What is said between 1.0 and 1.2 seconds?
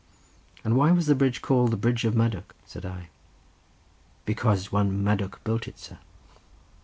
the